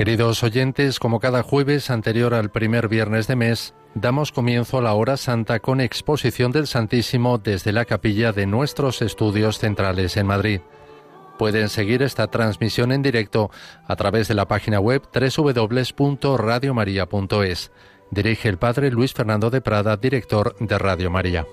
[0.00, 4.94] Queridos oyentes, como cada jueves anterior al primer viernes de mes, damos comienzo a la
[4.94, 10.62] hora santa con exposición del Santísimo desde la capilla de nuestros estudios centrales en Madrid.
[11.38, 13.50] Pueden seguir esta transmisión en directo
[13.86, 17.70] a través de la página web www.radiomaria.es.
[18.10, 21.44] Dirige el Padre Luis Fernando de Prada, director de Radio María.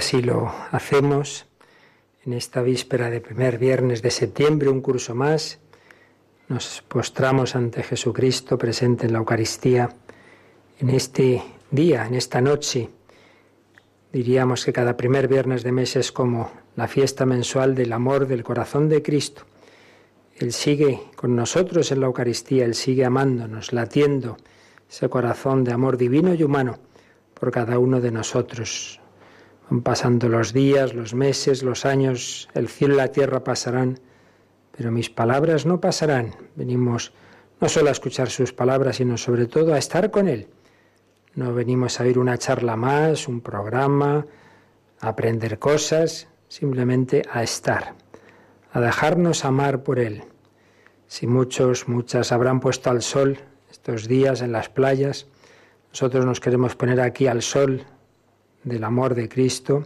[0.00, 1.44] Así lo hacemos
[2.24, 5.58] en esta víspera de primer viernes de septiembre, un curso más.
[6.48, 9.90] Nos postramos ante Jesucristo presente en la Eucaristía
[10.78, 12.88] en este día, en esta noche.
[14.10, 18.42] Diríamos que cada primer viernes de mes es como la fiesta mensual del amor del
[18.42, 19.42] corazón de Cristo.
[20.38, 24.38] Él sigue con nosotros en la Eucaristía, Él sigue amándonos, latiendo
[24.88, 26.78] ese corazón de amor divino y humano
[27.34, 29.00] por cada uno de nosotros.
[29.70, 34.00] Van pasando los días, los meses, los años, el cielo y la tierra pasarán,
[34.76, 36.34] pero mis palabras no pasarán.
[36.56, 37.12] Venimos
[37.60, 40.48] no solo a escuchar sus palabras, sino sobre todo a estar con Él.
[41.36, 44.26] No venimos a oír una charla más, un programa,
[44.98, 47.94] a aprender cosas, simplemente a estar,
[48.72, 50.24] a dejarnos amar por Él.
[51.06, 53.38] Si muchos, muchas habrán puesto al sol
[53.70, 55.28] estos días en las playas,
[55.90, 57.84] nosotros nos queremos poner aquí al sol
[58.64, 59.84] del amor de Cristo,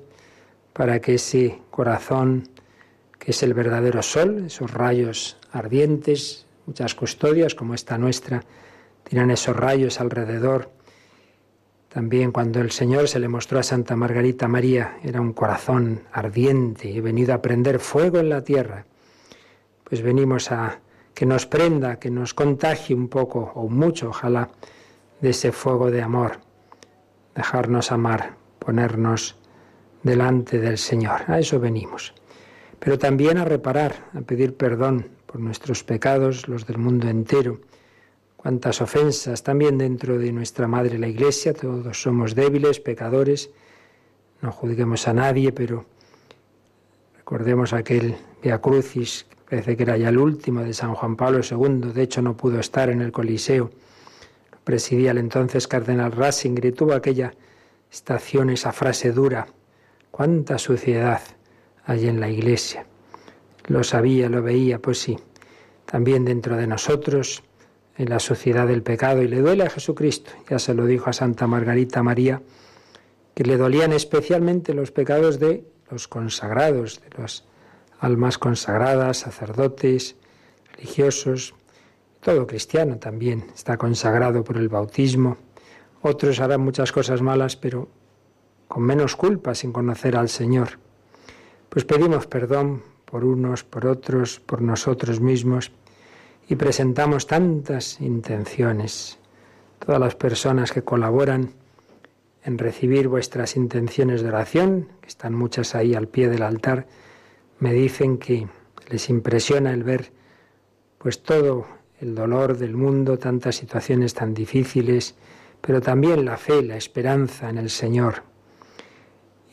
[0.72, 2.48] para que ese corazón,
[3.18, 8.42] que es el verdadero sol, esos rayos ardientes, muchas custodias como esta nuestra,
[9.04, 10.71] tienen esos rayos alrededor.
[11.88, 16.91] También cuando el Señor se le mostró a Santa Margarita María, era un corazón ardiente,
[16.91, 18.84] y venido a prender fuego en la tierra.
[19.84, 20.80] Pues venimos a
[21.15, 24.48] que nos prenda, que nos contagie un poco o mucho, ojalá,
[25.20, 26.41] de ese fuego de amor,
[27.36, 29.37] dejarnos amar ponernos
[30.03, 31.22] delante del Señor.
[31.28, 32.15] A eso venimos.
[32.78, 37.61] Pero también a reparar, a pedir perdón por nuestros pecados, los del mundo entero.
[38.37, 43.51] Cuántas ofensas también dentro de nuestra Madre la Iglesia, todos somos débiles, pecadores,
[44.43, 45.87] no juzguemos a nadie, pero
[47.16, 51.93] recordemos aquel Via Crucis, parece que era ya el último de San Juan Pablo II,
[51.95, 53.71] de hecho no pudo estar en el Coliseo,
[54.63, 57.33] presidía el entonces cardenal Ratzinger y tuvo aquella
[57.94, 59.46] estación, esa frase dura,
[60.10, 61.20] cuánta suciedad
[61.84, 62.86] hay en la iglesia.
[63.66, 65.16] Lo sabía, lo veía, pues sí.
[65.86, 67.44] También dentro de nosotros,
[67.96, 70.32] en la sociedad del pecado, y le duele a Jesucristo.
[70.50, 72.42] Ya se lo dijo a Santa Margarita María,
[73.34, 77.44] que le dolían especialmente los pecados de los consagrados, de las
[78.00, 80.16] almas consagradas, sacerdotes,
[80.72, 81.54] religiosos,
[82.20, 85.36] todo cristiano también está consagrado por el bautismo.
[86.06, 87.89] Otros harán muchas cosas malas, pero
[88.68, 90.78] con menos culpa, sin conocer al Señor.
[91.71, 95.72] Pues pedimos perdón por unos, por otros, por nosotros mismos
[96.47, 99.18] y presentamos tantas intenciones.
[99.78, 101.53] Todas las personas que colaboran
[102.45, 106.86] en recibir vuestras intenciones de oración, que están muchas ahí al pie del altar,
[107.60, 108.47] me dicen que
[108.91, 110.12] les impresiona el ver
[110.98, 111.65] pues todo
[111.98, 115.15] el dolor del mundo, tantas situaciones tan difíciles,
[115.66, 118.22] pero también la fe, la esperanza en el Señor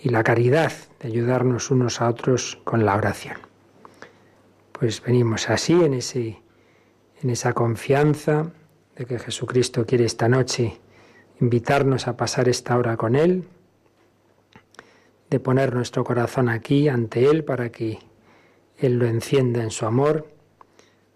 [0.02, 3.38] y la caridad de ayudarnos unos a otros con la oración.
[4.74, 6.42] Pues venimos así en ese
[7.22, 8.52] en esa confianza
[8.96, 10.80] de que Jesucristo quiere esta noche
[11.40, 13.46] invitarnos a pasar esta hora con Él,
[15.30, 18.00] de poner nuestro corazón aquí ante Él para que
[18.78, 20.28] Él lo encienda en su amor,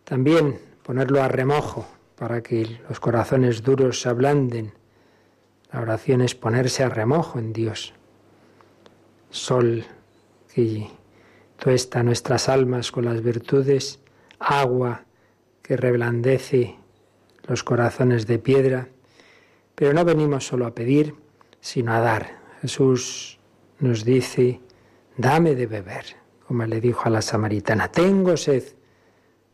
[0.04, 4.74] también ponerlo a remojo para que los corazones duros se ablanden.
[5.72, 7.94] La oración es ponerse a remojo en Dios.
[9.30, 9.86] Sol
[10.54, 10.88] que
[11.58, 14.00] tuesta nuestras almas con las virtudes,
[14.40, 15.06] agua
[15.62, 16.76] que reblandece
[17.44, 18.88] los corazones de piedra,
[19.76, 21.16] pero no venimos solo a pedir,
[21.60, 22.40] sino a dar.
[22.62, 23.40] Jesús
[23.80, 24.62] nos dice,
[25.18, 26.06] dame de beber,
[26.48, 28.64] como le dijo a la samaritana, tengo sed,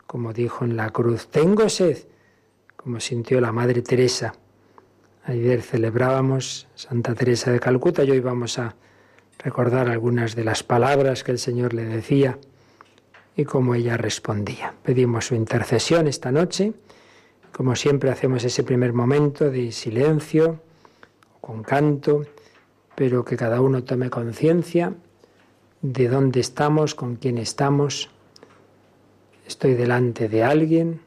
[0.05, 1.97] como dijo en la cruz, tengo sed,
[2.75, 4.33] como sintió la Madre Teresa.
[5.23, 8.75] Ayer celebrábamos Santa Teresa de Calcuta y hoy vamos a
[9.39, 12.39] recordar algunas de las palabras que el Señor le decía
[13.35, 14.73] y cómo ella respondía.
[14.83, 16.73] Pedimos su intercesión esta noche
[17.51, 20.61] como siempre hacemos ese primer momento de silencio,
[21.41, 22.25] con canto,
[22.95, 24.93] pero que cada uno tome conciencia
[25.81, 28.09] de dónde estamos, con quién estamos.
[29.45, 31.01] Estoy delante de alguien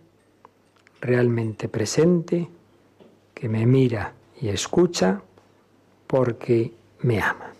[1.00, 2.48] realmente presente,
[3.34, 5.22] que me mira y escucha
[6.06, 7.53] porque me ama.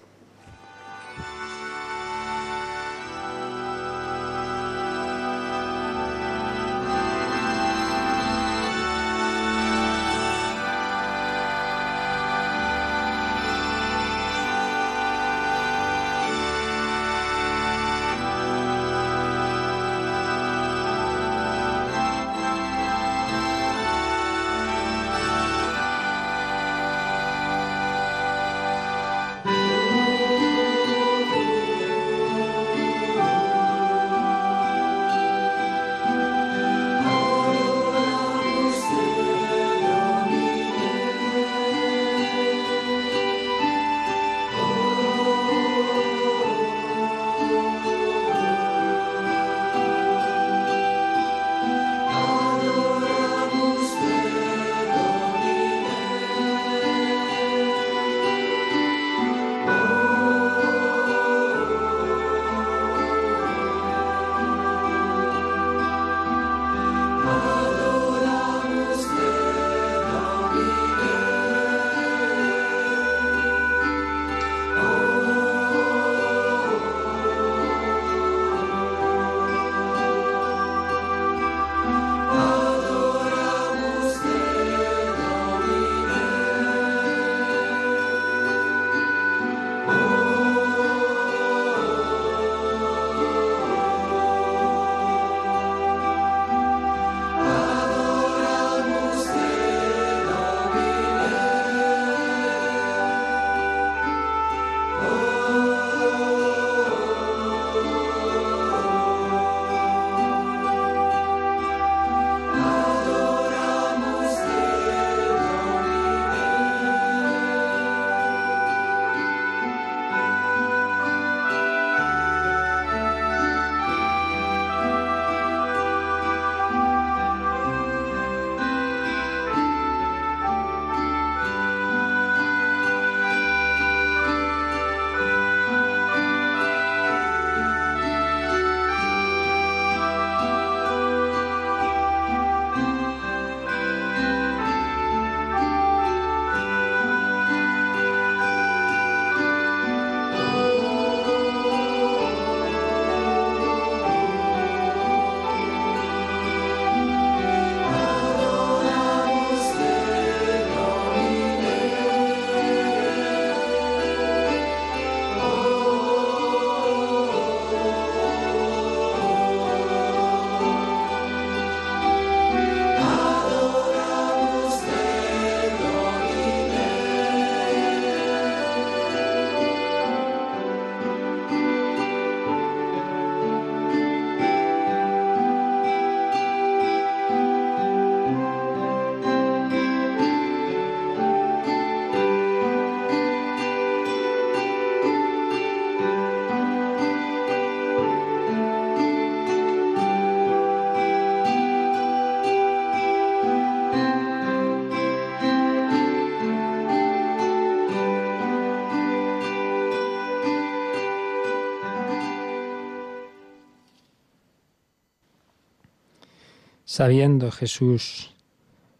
[216.97, 218.33] Sabiendo Jesús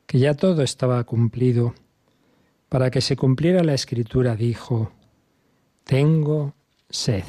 [0.09, 1.77] que ya todo estaba cumplido,
[2.69, 4.91] para que se cumpliera la escritura, dijo,
[5.85, 6.55] Tengo
[6.91, 7.23] sed.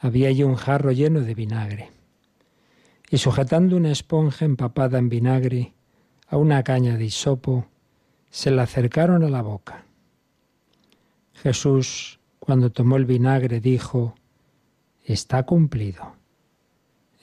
[0.00, 1.90] Había allí un jarro lleno de vinagre,
[3.10, 5.72] y sujetando una esponja empapada en vinagre
[6.28, 7.66] a una caña de hisopo,
[8.30, 9.86] se la acercaron a la boca.
[11.34, 14.14] Jesús, cuando tomó el vinagre, dijo,
[15.04, 16.21] Está cumplido.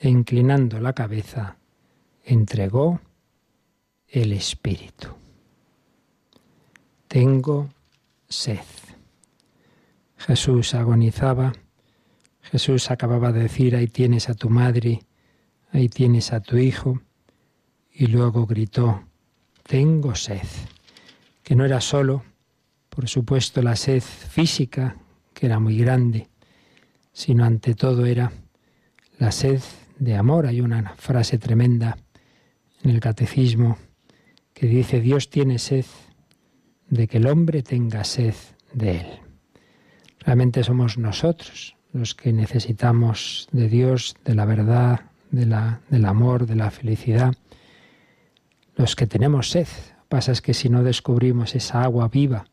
[0.02, 1.58] E inclinando la cabeza,
[2.24, 3.00] entregó
[4.08, 5.08] el Espíritu.
[7.06, 7.68] Tengo
[8.28, 8.64] sed.
[10.16, 11.52] Jesús agonizaba.
[12.40, 15.02] Jesús acababa de decir, ahí tienes a tu madre,
[15.70, 17.02] ahí tienes a tu hijo.
[17.92, 19.04] Y luego gritó,
[19.64, 20.46] tengo sed.
[21.42, 22.24] Que no era solo,
[22.88, 24.96] por supuesto, la sed física,
[25.34, 26.28] que era muy grande,
[27.12, 28.32] sino ante todo era
[29.18, 29.60] la sed
[30.00, 30.46] de amor.
[30.46, 31.96] Hay una frase tremenda
[32.82, 33.78] en el catecismo
[34.52, 35.84] que dice, Dios tiene sed
[36.88, 38.34] de que el hombre tenga sed
[38.72, 39.06] de él.
[40.18, 46.46] Realmente somos nosotros los que necesitamos de Dios, de la verdad, de la, del amor,
[46.46, 47.34] de la felicidad,
[48.76, 49.68] los que tenemos sed.
[50.08, 52.46] Pasa es que si no descubrimos esa agua viva,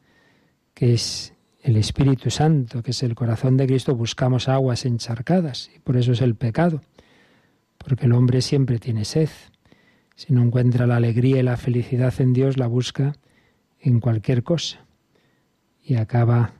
[0.73, 5.79] que es el Espíritu Santo, que es el corazón de Cristo, buscamos aguas encharcadas, y
[5.79, 6.81] por eso es el pecado,
[7.87, 9.29] porque el hombre siempre tiene sed.
[10.13, 13.13] Si no encuentra la alegría y la felicidad en Dios, la busca
[13.79, 14.85] en cualquier cosa
[15.81, 16.51] y acaba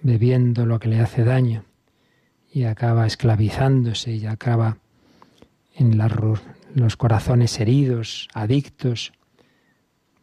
[0.00, 1.66] bebiendo lo que le hace daño
[2.50, 4.78] y acaba esclavizándose y acaba
[5.74, 6.00] en
[6.74, 9.12] los corazones heridos, adictos,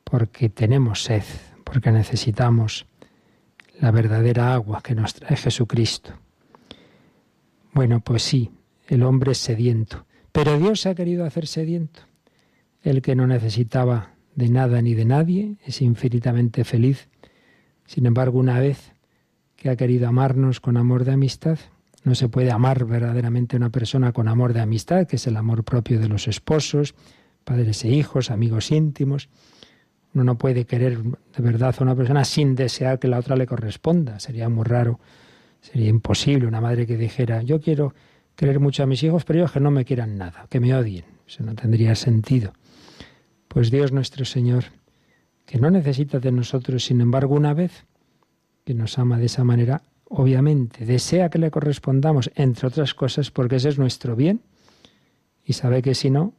[0.04, 1.24] porque tenemos sed,
[1.64, 2.88] porque necesitamos
[3.80, 6.14] la verdadera agua que nos trae Jesucristo.
[7.72, 8.50] Bueno, pues sí,
[8.88, 12.02] el hombre es sediento, pero Dios ha querido hacer sediento.
[12.82, 17.10] El que no necesitaba de nada ni de nadie, es infinitamente feliz.
[17.86, 18.94] Sin embargo, una vez
[19.56, 21.60] que ha querido amarnos con amor de amistad,
[22.04, 25.36] no se puede amar verdaderamente a una persona con amor de amistad, que es el
[25.36, 26.96] amor propio de los esposos,
[27.44, 29.30] padres e hijos, amigos íntimos.
[30.14, 33.46] Uno no puede querer de verdad a una persona sin desear que la otra le
[33.46, 34.20] corresponda.
[34.20, 35.00] Sería muy raro,
[35.60, 37.94] sería imposible una madre que dijera, yo quiero
[38.40, 41.04] querer mucho a mis hijos, pero ellos que no me quieran nada, que me odien.
[41.28, 42.54] Eso no tendría sentido.
[43.50, 44.64] Pues Dios nuestro Señor,
[45.46, 47.86] que no necesita de nosotros, sin embargo, una vez
[48.64, 53.58] que nos ama de esa manera, obviamente desea que le correspondamos, entre otras cosas, porque
[53.58, 54.40] ese es nuestro bien,
[55.44, 56.32] y sabe que si no,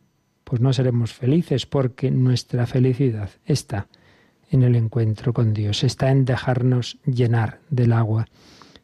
[0.44, 3.88] pues no seremos felices, porque nuestra felicidad está
[4.50, 8.26] en el encuentro con Dios, está en dejarnos llenar del agua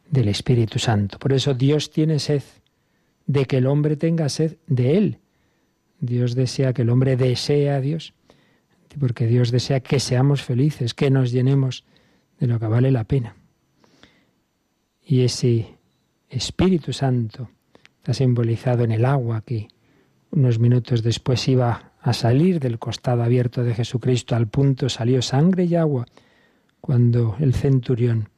[0.07, 1.17] del Espíritu Santo.
[1.17, 2.43] Por eso Dios tiene sed
[3.27, 5.19] de que el hombre tenga sed de Él.
[5.99, 8.13] Dios desea que el hombre desee a Dios
[8.97, 11.83] porque Dios desea que seamos felices, que nos llenemos
[12.39, 13.35] de lo que vale la pena.
[15.03, 15.77] Y ese
[16.29, 17.49] Espíritu Santo
[17.97, 19.69] está simbolizado en el agua que
[20.31, 25.65] unos minutos después iba a salir del costado abierto de Jesucristo, al punto salió sangre
[25.65, 26.05] y agua
[26.81, 28.29] cuando el centurión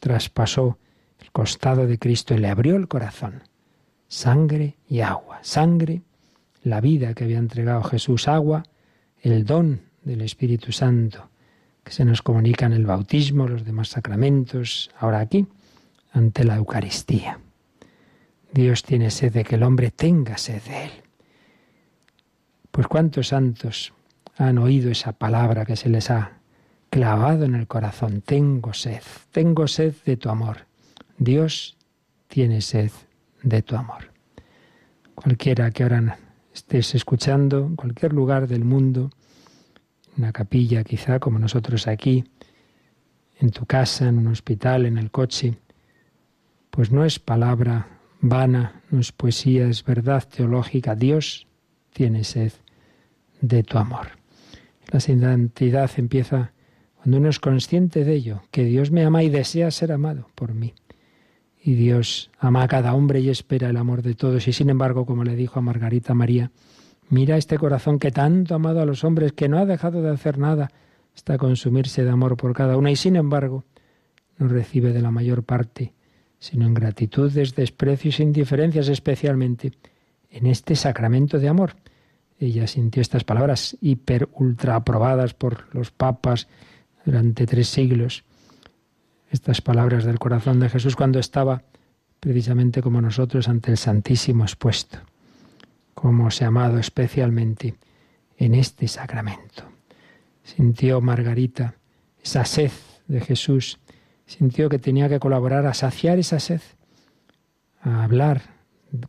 [0.00, 0.78] traspasó
[1.20, 3.42] el costado de Cristo y le abrió el corazón.
[4.12, 6.02] Sangre y agua, sangre,
[6.64, 8.62] la vida que había entregado Jesús, agua,
[9.22, 11.30] el don del Espíritu Santo,
[11.82, 15.46] que se nos comunica en el bautismo, los demás sacramentos, ahora aquí,
[16.12, 17.40] ante la Eucaristía.
[18.52, 20.90] Dios tiene sed de que el hombre tenga sed de Él.
[22.70, 23.94] Pues cuántos santos
[24.36, 26.32] han oído esa palabra que se les ha
[26.90, 28.20] clavado en el corazón.
[28.20, 29.00] Tengo sed,
[29.30, 30.66] tengo sed de tu amor.
[31.16, 31.78] Dios
[32.28, 32.90] tiene sed
[33.42, 34.12] de tu amor.
[35.14, 36.18] Cualquiera que ahora
[36.52, 39.10] estés escuchando, en cualquier lugar del mundo,
[40.16, 42.24] una capilla quizá como nosotros aquí,
[43.38, 45.58] en tu casa, en un hospital, en el coche,
[46.70, 47.88] pues no es palabra
[48.20, 50.94] vana, no es poesía, es verdad teológica.
[50.94, 51.46] Dios
[51.92, 52.52] tiene sed
[53.40, 54.08] de tu amor.
[54.90, 56.52] La santidad empieza
[56.96, 60.54] cuando uno es consciente de ello, que Dios me ama y desea ser amado por
[60.54, 60.74] mí.
[61.64, 64.48] Y Dios ama a cada hombre y espera el amor de todos.
[64.48, 66.50] Y sin embargo, como le dijo a Margarita María,
[67.12, 70.08] Mira este corazón que tanto ha amado a los hombres, que no ha dejado de
[70.08, 70.70] hacer nada
[71.14, 73.64] hasta consumirse de amor por cada uno, y sin embargo
[74.38, 75.92] no recibe de la mayor parte,
[76.38, 79.72] sino ingratitudes, desprecios e indiferencias, especialmente
[80.30, 81.76] en este sacramento de amor.
[82.38, 86.48] Ella sintió estas palabras hiper ultra aprobadas por los papas
[87.04, 88.24] durante tres siglos.
[89.32, 91.62] Estas palabras del corazón de Jesús cuando estaba
[92.20, 94.98] precisamente como nosotros ante el Santísimo expuesto.
[95.94, 97.74] como se ha amado especialmente
[98.36, 99.62] en este sacramento.
[100.42, 101.76] Sintió Margarita
[102.22, 102.72] esa sed
[103.06, 103.78] de Jesús,
[104.26, 106.60] sintió que tenía que colaborar a saciar esa sed,
[107.80, 108.42] a hablar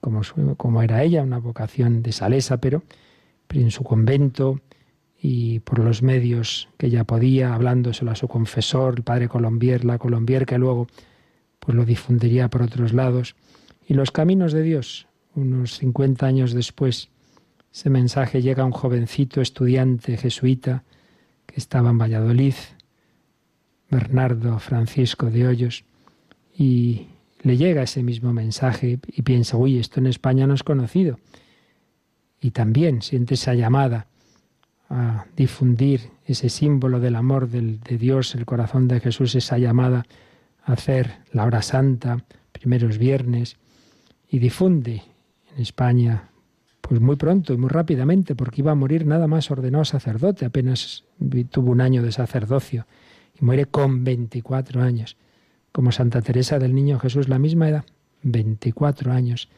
[0.02, 0.22] como,
[0.56, 2.84] como era ella, una vocación de salesa, pero,
[3.50, 4.62] en su convento
[5.26, 9.98] y por los medios que ella podía, hablándoselo a su confesor, el padre Colombier, la
[9.98, 10.88] Colombier, que luego
[11.62, 13.38] pues lo difundiría por otros lados.
[13.88, 17.08] Y los caminos de Dios, unos 50 años después,
[17.74, 20.84] ese mensaje llega a un jovencito estudiante jesuita
[21.46, 22.56] que estaba en Valladolid,
[23.90, 25.86] Bernardo Francisco de Hoyos,
[26.54, 27.08] y
[27.44, 31.18] le llega ese mismo mensaje y piensa, uy, esto en España no es conocido.
[32.42, 34.08] Y también siente esa llamada
[34.94, 40.06] a difundir ese símbolo del amor de Dios, el corazón de Jesús, esa llamada
[40.64, 43.58] a hacer la hora santa, primeros viernes,
[44.30, 45.02] y difunde
[45.56, 46.30] en España
[46.80, 51.06] pues muy pronto y muy rápidamente, porque iba a morir nada más ordenado sacerdote, apenas
[51.50, 52.86] tuvo un año de sacerdocio,
[53.40, 55.18] y muere con 24 años.
[55.72, 57.86] Como Santa Teresa del Niño Jesús, la misma edad,
[58.22, 59.50] 24 años,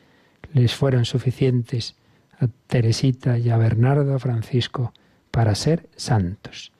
[0.54, 1.95] les fueron suficientes
[2.39, 4.93] a Teresita y a Bernardo Francisco
[5.36, 6.71] para ser santos.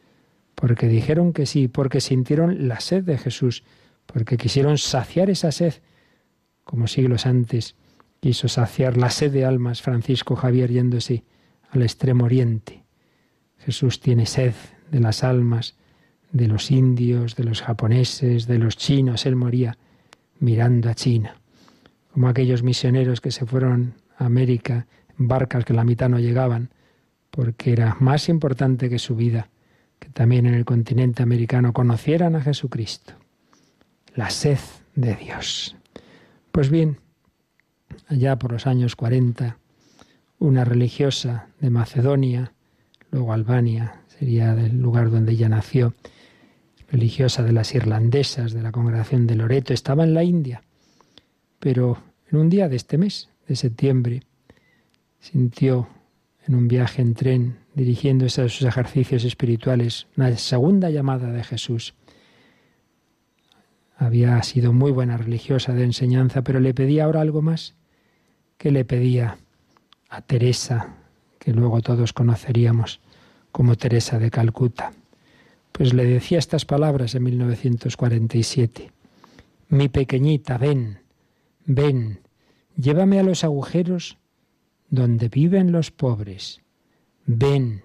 [0.56, 3.66] Porque dijeron que sí, porque sintieron la sed de Jesús,
[4.06, 5.74] porque quisieron saciar esa sed,
[6.64, 7.76] como siglos antes
[8.22, 11.26] quiso saciar la sed de almas Francisco Javier yéndose
[11.70, 12.86] al extremo oriente.
[13.58, 14.54] Jesús tiene sed
[14.90, 15.76] de las almas,
[16.32, 19.26] de los indios, de los japoneses, de los chinos.
[19.26, 19.78] Él moría
[20.40, 21.36] mirando a China,
[22.14, 24.88] como aquellos misioneros que se fueron a América
[25.20, 26.70] en barcas que la mitad no llegaban,
[27.36, 29.50] porque era más importante que su vida
[30.00, 33.14] que también en el continente americano conocieran a Jesucristo.
[34.14, 34.58] La sed
[34.96, 35.76] de Dios.
[36.54, 36.98] Pues bien,
[38.08, 39.58] allá por los años 40,
[40.40, 42.54] una religiosa de Macedonia,
[43.12, 45.94] luego Albania, sería el lugar donde ella nació,
[46.90, 50.64] religiosa de las irlandesas de la congregación de Loreto, estaba en la India,
[51.60, 54.24] pero en un día de este mes, de septiembre,
[55.20, 55.90] sintió
[56.48, 61.96] en un viaje en tren, dirigiéndose a sus ejercicios espirituales, una segunda llamada de Jesús.
[63.98, 67.76] Había sido muy buena religiosa de enseñanza, pero le pedía ahora algo más.
[68.58, 69.38] que le pedía
[70.10, 70.96] a Teresa,
[71.40, 73.02] que luego todos conoceríamos
[73.52, 74.94] como Teresa de Calcuta?
[75.78, 78.92] pues le decía estas palabras en 1947.
[79.68, 81.00] Mi pequeñita, ven,
[81.66, 82.22] ven,
[82.78, 84.18] llévame a los agujeros
[84.90, 86.62] donde viven los pobres.
[87.26, 87.84] Ven,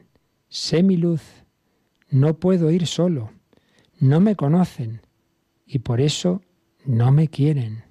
[0.48, 1.22] sé mi luz,
[2.10, 3.30] no puedo ir solo,
[3.98, 5.02] no me conocen
[5.66, 6.42] y por eso
[6.84, 7.84] no me quieren.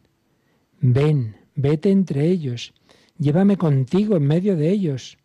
[0.80, 2.74] Ven, vete entre ellos,
[3.18, 5.18] llévame contigo en medio de ellos.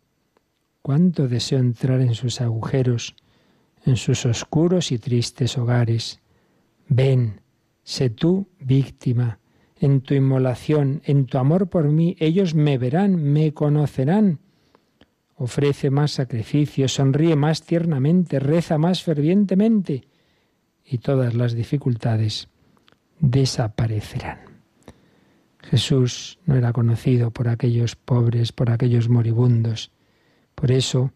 [0.81, 3.15] Cuánto deseo entrar en sus agujeros
[3.85, 6.19] en sus oscuros y tristes hogares.
[6.87, 7.41] Ven,
[7.83, 9.39] sé tú víctima,
[9.79, 14.39] en tu inmolación, en tu amor por mí, ellos me verán, me conocerán.
[15.35, 20.07] Ofrece más sacrificios, sonríe más tiernamente, reza más fervientemente,
[20.85, 22.47] y todas las dificultades
[23.19, 24.39] desaparecerán.
[25.59, 29.91] Jesús no era conocido por aquellos pobres, por aquellos moribundos.
[30.53, 31.11] Por eso,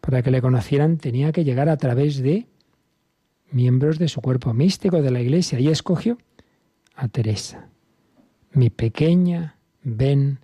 [0.00, 2.46] para que le conocieran tenía que llegar a través de
[3.50, 6.18] miembros de su cuerpo místico de la Iglesia y escogió
[6.94, 7.70] a Teresa.
[8.52, 10.40] Mi pequeña, ven,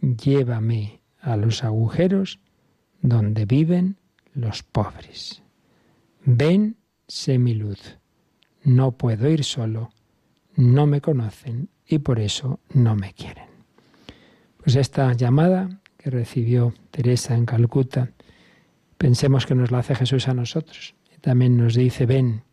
[0.00, 2.40] llévame a los agujeros
[3.00, 3.96] donde viven
[4.32, 5.42] los pobres.
[6.24, 6.76] Ven,
[7.08, 7.98] sé mi luz.
[8.62, 9.90] No puedo ir solo,
[10.54, 13.48] no me conocen y por eso no me quieren.
[14.58, 18.12] Pues esta llamada que recibió Teresa en Calcuta
[19.02, 20.94] Pensemos que nos la hace Jesús a nosotros.
[21.20, 22.44] También nos dice, ven,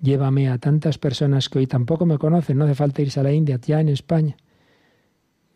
[0.00, 3.32] llévame a tantas personas que hoy tampoco me conocen, no hace falta irse a la
[3.32, 4.36] India, ya en España.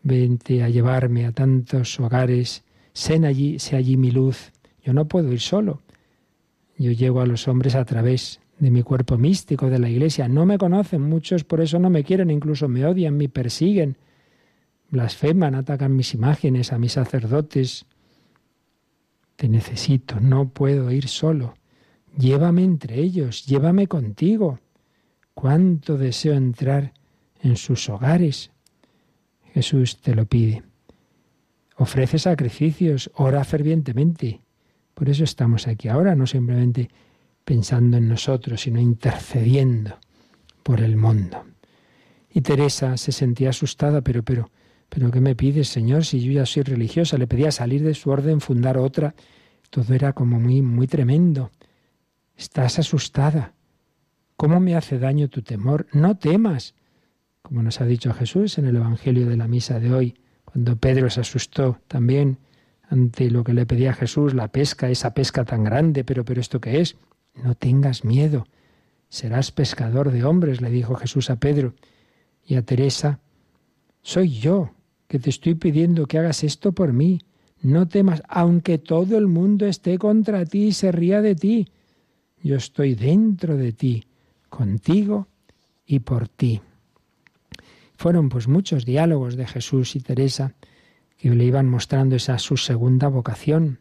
[0.01, 4.51] Vente a llevarme a tantos hogares, sé allí, sé allí mi luz.
[4.83, 5.81] Yo no puedo ir solo.
[6.77, 10.27] Yo llego a los hombres a través de mi cuerpo místico, de la iglesia.
[10.27, 13.97] No me conocen, muchos por eso no me quieren, incluso me odian, me persiguen,
[14.89, 17.85] blasfeman, atacan mis imágenes, a mis sacerdotes,
[19.35, 21.55] te necesito, no puedo ir solo.
[22.17, 24.59] Llévame entre ellos, llévame contigo.
[25.33, 26.93] Cuánto deseo entrar
[27.41, 28.51] en sus hogares.
[29.53, 30.63] Jesús te lo pide.
[31.77, 34.41] Ofrece sacrificios, ora fervientemente.
[34.93, 36.89] Por eso estamos aquí ahora, no simplemente
[37.43, 39.97] pensando en nosotros, sino intercediendo
[40.61, 41.43] por el mundo.
[42.29, 44.49] Y Teresa se sentía asustada, pero, pero,
[44.93, 47.17] ¿Pero qué me pides, Señor, si yo ya soy religiosa?
[47.17, 49.15] Le pedía salir de su orden, fundar otra.
[49.71, 51.49] Todo era como muy, muy tremendo.
[52.43, 53.53] Estás asustada.
[54.35, 55.87] ¿Cómo me hace daño tu temor?
[55.93, 56.75] No temas.
[57.41, 61.09] Como nos ha dicho Jesús en el Evangelio de la Misa de hoy, cuando Pedro
[61.09, 62.39] se asustó también
[62.89, 66.59] ante lo que le pedía Jesús, la pesca, esa pesca tan grande, pero, pero ¿esto
[66.59, 66.97] qué es?
[67.33, 68.45] No tengas miedo,
[69.07, 71.75] serás pescador de hombres, le dijo Jesús a Pedro.
[72.45, 73.21] Y a Teresa,
[74.01, 74.71] soy yo,
[75.07, 77.21] que te estoy pidiendo que hagas esto por mí.
[77.61, 81.69] No temas, aunque todo el mundo esté contra ti y se ría de ti.
[82.43, 84.03] Yo estoy dentro de ti,
[84.49, 85.27] contigo
[85.85, 86.61] y por ti.
[87.95, 90.53] Fueron pues muchos diálogos de Jesús y Teresa
[91.17, 93.79] que le iban mostrando esa su segunda vocación.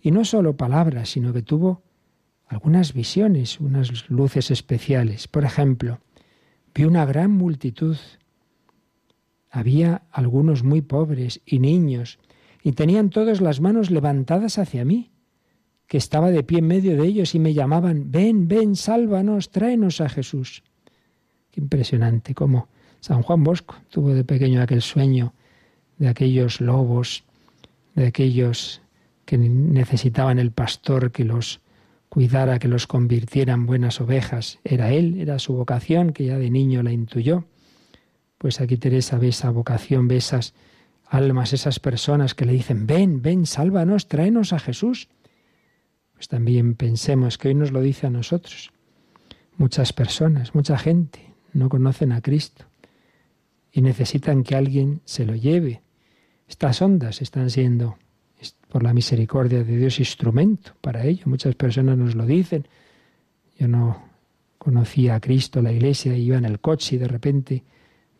[0.00, 1.82] Y no solo palabras, sino que tuvo
[2.46, 5.28] algunas visiones, unas luces especiales.
[5.28, 6.00] Por ejemplo,
[6.74, 7.98] vio una gran multitud
[9.50, 12.18] había algunos muy pobres y niños,
[12.62, 15.10] y tenían todos las manos levantadas hacia mí,
[15.88, 20.00] que estaba de pie en medio de ellos y me llamaban, ven, ven, sálvanos, tráenos
[20.00, 20.62] a Jesús.
[21.50, 22.68] Qué impresionante cómo
[23.00, 25.32] San Juan Bosco tuvo de pequeño aquel sueño
[25.96, 27.24] de aquellos lobos,
[27.94, 28.82] de aquellos
[29.24, 31.60] que necesitaban el pastor que los
[32.08, 34.58] cuidara, que los convirtiera en buenas ovejas.
[34.64, 37.44] Era él, era su vocación, que ya de niño la intuyó.
[38.38, 40.54] Pues aquí Teresa ve esa vocación, ve esas
[41.06, 45.08] almas, esas personas que le dicen, ven, ven, sálvanos, tráenos a Jesús.
[46.18, 48.72] Pues también pensemos que hoy nos lo dice a nosotros.
[49.56, 52.64] Muchas personas, mucha gente no conocen a Cristo
[53.70, 55.80] y necesitan que alguien se lo lleve.
[56.48, 57.98] Estas ondas están siendo,
[58.68, 61.22] por la misericordia de Dios, instrumento para ello.
[61.26, 62.66] Muchas personas nos lo dicen.
[63.56, 64.02] Yo no
[64.58, 67.62] conocía a Cristo, la iglesia, iba en el coche y de repente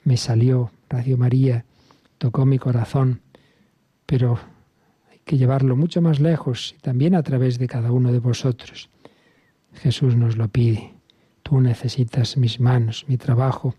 [0.05, 1.65] me salió Radio María,
[2.17, 3.23] tocó mi corazón,
[4.07, 4.39] pero
[5.29, 8.89] que llevarlo mucho más lejos y también a través de cada uno de vosotros.
[9.75, 10.95] Jesús nos lo pide.
[11.43, 13.75] Tú necesitas mis manos, mi trabajo,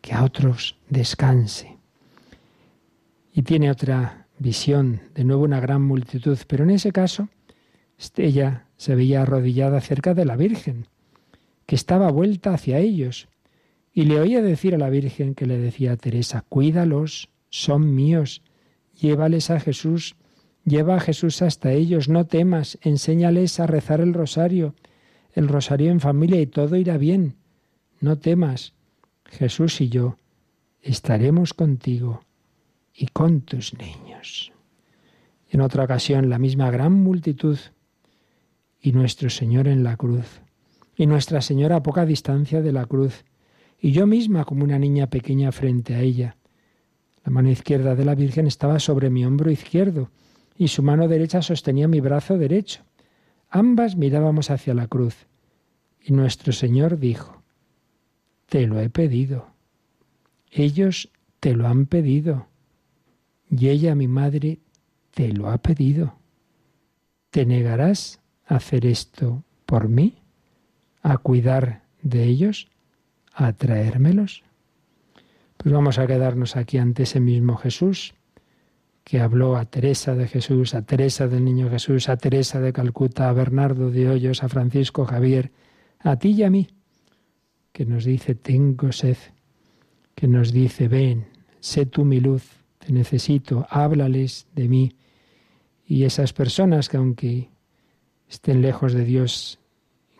[0.00, 1.78] que a otros descanse.
[3.32, 7.28] Y tiene otra visión, de nuevo una gran multitud, pero en ese caso
[8.16, 10.88] ella se veía arrodillada cerca de la Virgen,
[11.66, 13.28] que estaba vuelta hacia ellos,
[13.92, 18.42] y le oía decir a la Virgen que le decía a Teresa, cuídalos, son míos,
[19.00, 20.16] llévales a Jesús,
[20.64, 24.74] lleva a Jesús hasta ellos, no temas, enséñales a rezar el rosario,
[25.32, 27.36] el rosario en familia y todo irá bien,
[28.00, 28.74] no temas,
[29.24, 30.16] Jesús y yo
[30.82, 32.24] estaremos contigo
[32.94, 34.52] y con tus niños.
[35.48, 37.58] En otra ocasión, la misma gran multitud
[38.80, 40.40] y nuestro Señor en la cruz,
[40.96, 43.24] y Nuestra Señora a poca distancia de la cruz,
[43.78, 46.36] y yo misma como una niña pequeña frente a ella.
[47.24, 50.10] La mano izquierda de la Virgen estaba sobre mi hombro izquierdo
[50.56, 52.82] y su mano derecha sostenía mi brazo derecho.
[53.48, 55.26] Ambas mirábamos hacia la cruz
[56.02, 57.42] y nuestro Señor dijo,
[58.46, 59.48] Te lo he pedido.
[60.50, 61.10] Ellos
[61.40, 62.46] te lo han pedido.
[63.50, 64.58] Y ella, mi madre,
[65.12, 66.14] te lo ha pedido.
[67.30, 70.18] ¿Te negarás a hacer esto por mí?
[71.02, 72.68] ¿A cuidar de ellos?
[73.32, 74.42] a traérmelos?
[75.56, 78.14] Pues vamos a quedarnos aquí ante ese mismo Jesús
[79.10, 83.28] que habló a Teresa de Jesús, a Teresa del Niño Jesús, a Teresa de Calcuta,
[83.28, 85.50] a Bernardo de Hoyos, a Francisco Javier,
[85.98, 86.68] a ti y a mí,
[87.72, 89.16] que nos dice, tengo sed,
[90.14, 91.26] que nos dice, ven,
[91.58, 94.92] sé tú mi luz, te necesito, háblales de mí.
[95.84, 97.50] Y esas personas que aunque
[98.28, 99.58] estén lejos de Dios,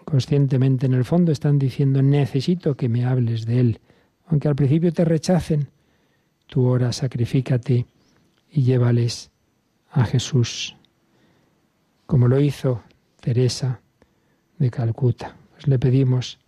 [0.04, 3.80] conscientemente en el fondo están diciendo necesito que me hables de Él.
[4.26, 5.68] Aunque al principio te rechacen,
[6.48, 7.86] tú ora, sacrifícate
[8.50, 9.30] y llévales
[9.90, 10.76] a Jesús,
[12.06, 12.82] como lo hizo
[13.20, 13.80] Teresa
[14.58, 15.36] de Calcuta.
[15.52, 16.38] Pues le pedimos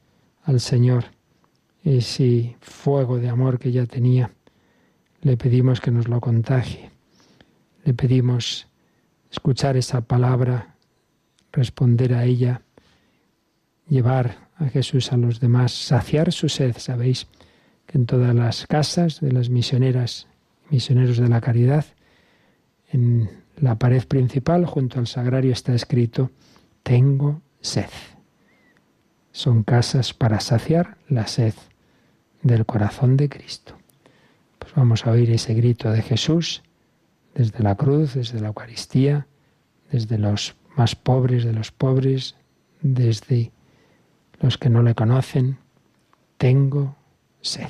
[0.45, 1.05] al Señor
[1.85, 4.33] ese fuego de amor que ya tenía,
[5.23, 6.91] le pedimos que nos lo contagie,
[7.85, 8.67] le pedimos
[9.31, 10.77] escuchar esa palabra,
[11.53, 12.62] responder a ella
[13.88, 16.77] llevar a Jesús a los demás, saciar su sed.
[16.79, 17.27] Sabéis
[17.87, 20.29] que en todas las casas de las misioneras,
[20.73, 21.85] misioneros de la caridad,
[22.91, 23.29] en
[23.61, 26.31] la pared principal, junto al sagrario, está escrito,
[26.83, 27.91] tengo sed.
[29.33, 31.55] Son casas para saciar la sed
[32.43, 33.77] del corazón de Cristo.
[34.59, 36.63] Pues vamos a oír ese grito de Jesús
[37.35, 39.27] desde la cruz, desde la Eucaristía,
[39.91, 42.35] desde los más pobres de los pobres,
[42.81, 43.53] desde
[44.41, 45.59] los que no le conocen,
[46.39, 46.97] tengo
[47.43, 47.69] sed.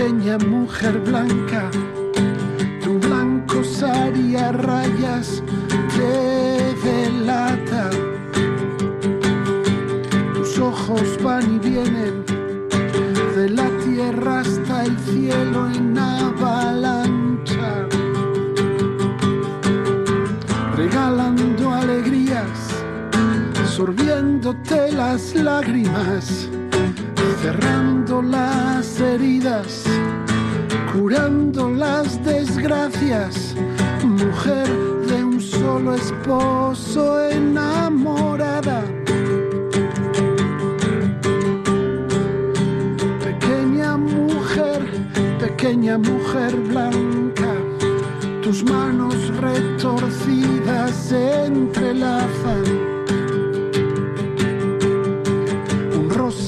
[0.00, 1.70] Pequeña mujer blanca
[4.38, 5.42] a rayas
[5.94, 7.90] te delata.
[10.34, 12.24] Tus ojos van y vienen
[13.36, 17.86] de la tierra hasta el cielo en avalancha,
[20.76, 22.58] regalando alegrías,
[23.66, 26.48] sorbiéndote las lágrimas,
[27.42, 29.84] cerrando las heridas
[30.92, 33.54] curando las desgracias
[34.04, 34.68] mujer
[35.06, 38.82] de un solo esposo enamorada.
[43.24, 44.82] Pequeña mujer,
[45.38, 47.54] pequeña mujer blanca,
[48.42, 52.89] tus manos retorcidas se entrelazan.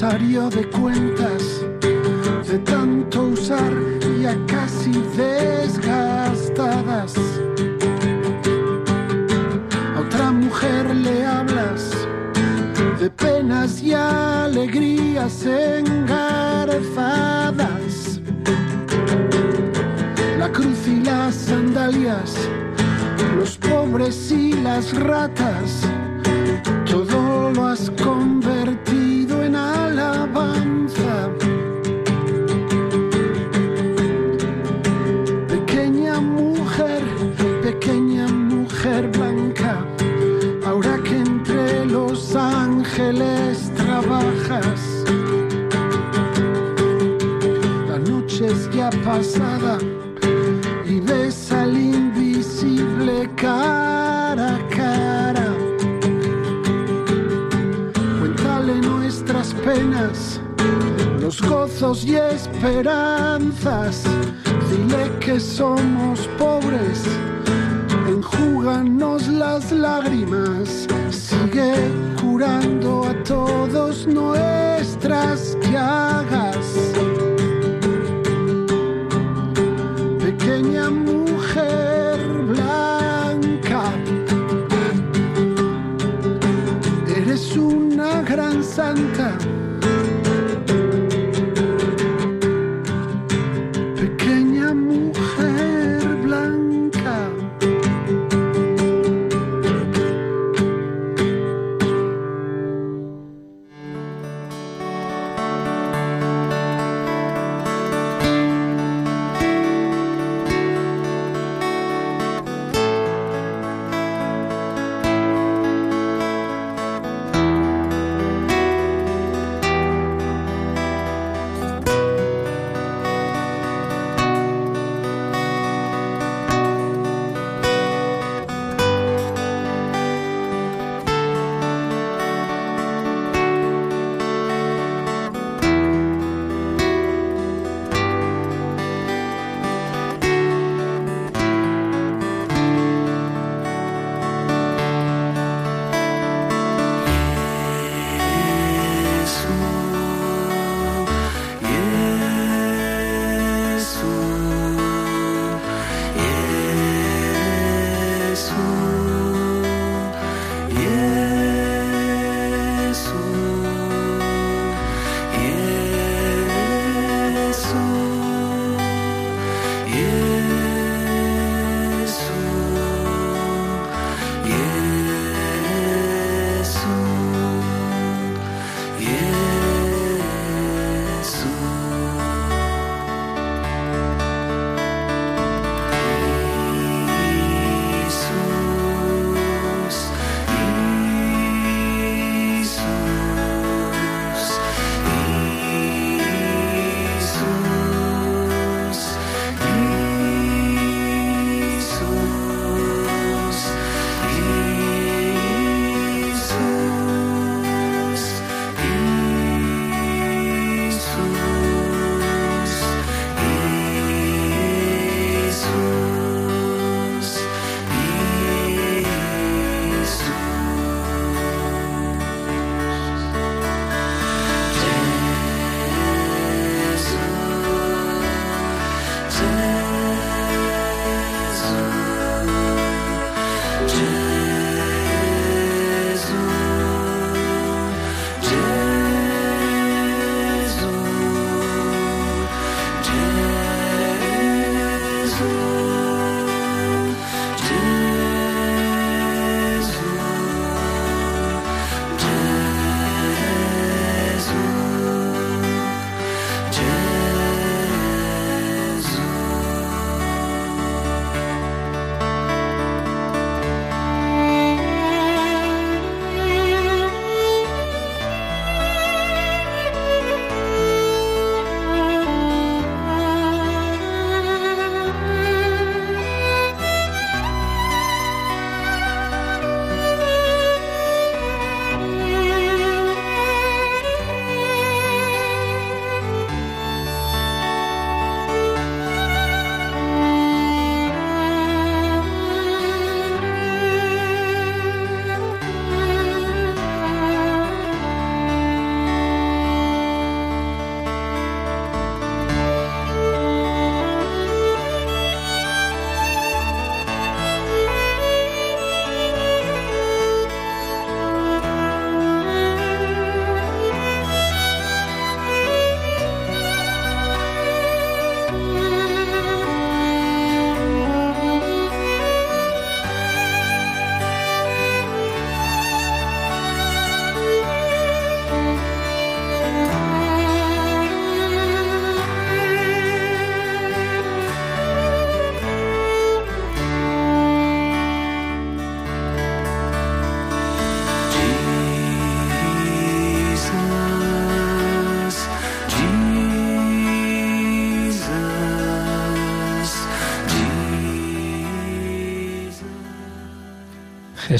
[0.03, 1.63] De cuentas
[2.45, 3.71] de tanto usar
[4.21, 7.13] ya casi desgastadas.
[12.99, 16.73] de penas y alegrías engarzadas.
[20.37, 22.35] La cruz y las sandalias,
[23.37, 25.87] los pobres y las ratas,
[26.85, 28.62] todo lo has convertido
[50.85, 55.47] y ves al invisible cara a cara.
[58.19, 60.41] Cuéntale nuestras penas,
[61.21, 64.03] los gozos y esperanzas.
[64.69, 67.05] Dile que somos pobres,
[68.09, 71.73] enjúganos las lágrimas sigue
[72.21, 76.72] curando a todos nuestras llagas.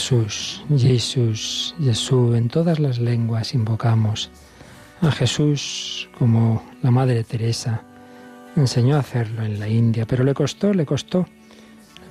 [0.04, 4.30] Jesús, Jesús, Jesús, en todas las lenguas invocamos
[5.00, 7.82] a Jesús como la Madre Teresa
[8.58, 11.26] enseñó a hacerlo en la India, pero le costó, le costó.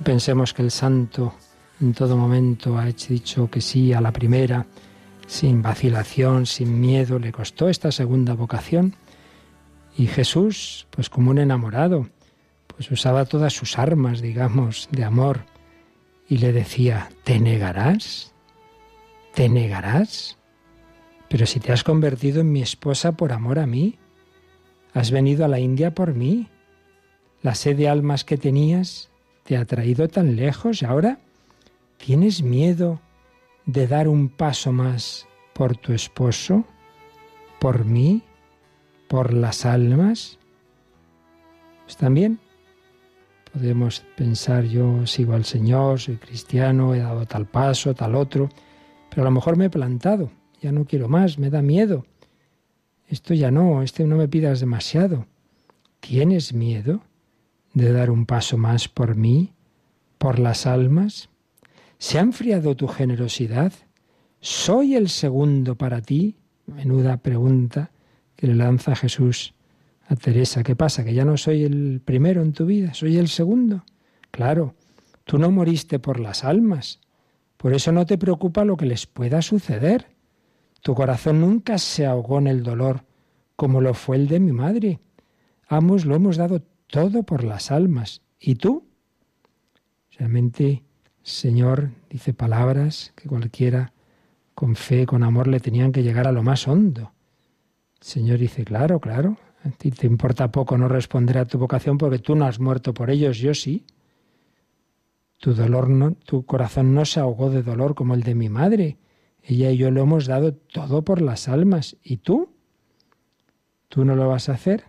[0.03, 1.35] Pensemos que el santo
[1.81, 4.65] en todo momento ha dicho que sí a la primera,
[5.27, 8.95] sin vacilación, sin miedo, le costó esta segunda vocación.
[9.95, 12.07] Y Jesús, pues como un enamorado,
[12.65, 15.52] pues usaba todas sus armas, digamos, de amor
[16.33, 18.33] y le decía, ¿te negarás?
[19.35, 20.39] ¿Te negarás?
[21.29, 23.99] Pero si te has convertido en mi esposa por amor a mí,
[24.95, 26.47] has venido a la India por mí,
[27.43, 29.11] la sed de almas que tenías
[29.43, 31.19] te ha traído tan lejos y ahora
[31.97, 32.99] tienes miedo
[33.67, 36.65] de dar un paso más por tu esposo,
[37.59, 38.23] por mí,
[39.07, 40.39] por las almas.
[41.83, 42.39] Pues también
[43.53, 48.49] Podemos pensar, yo sigo al Señor, soy cristiano, he dado tal paso, tal otro,
[49.09, 52.03] pero a lo mejor me he plantado, ya no quiero más, me da miedo.
[53.07, 55.27] Esto ya no, este no me pidas demasiado.
[55.99, 57.03] ¿Tienes miedo
[57.75, 59.53] de dar un paso más por mí,
[60.17, 61.29] por las almas?
[61.99, 63.71] ¿Se ha enfriado tu generosidad?
[64.39, 66.37] ¿Soy el segundo para ti?
[66.65, 67.91] Menuda pregunta
[68.35, 69.53] que le lanza Jesús
[70.07, 71.03] a Teresa, ¿qué pasa?
[71.03, 72.93] ¿Que ya no soy el primero en tu vida?
[72.93, 73.83] ¿Soy el segundo?
[74.31, 74.75] Claro,
[75.23, 76.99] tú no moriste por las almas.
[77.57, 80.07] Por eso no te preocupa lo que les pueda suceder.
[80.81, 83.05] Tu corazón nunca se ahogó en el dolor
[83.55, 84.99] como lo fue el de mi madre.
[85.67, 88.21] Ambos lo hemos dado todo por las almas.
[88.39, 88.85] ¿Y tú?
[90.17, 90.83] Realmente,
[91.21, 93.93] Señor dice palabras que cualquiera
[94.53, 97.13] con fe, con amor, le tenían que llegar a lo más hondo.
[97.99, 102.19] Señor dice, claro, claro, a ti te importa poco no responder a tu vocación porque
[102.19, 103.85] tú no has muerto por ellos, yo sí.
[105.37, 108.97] Tu dolor no, tu corazón no se ahogó de dolor como el de mi madre.
[109.41, 111.97] Ella y yo lo hemos dado todo por las almas.
[112.03, 112.49] ¿Y tú?
[113.87, 114.85] ¿Tú no lo vas a hacer?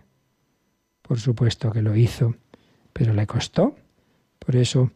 [1.01, 2.35] Por supuesto que lo hizo,
[2.91, 3.75] pero le costó.
[4.39, 4.91] Por eso